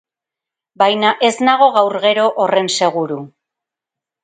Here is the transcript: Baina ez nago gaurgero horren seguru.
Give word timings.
Baina 0.81 1.11
ez 1.29 1.31
nago 1.49 1.69
gaurgero 1.77 2.25
horren 2.45 2.73
seguru. 2.79 3.21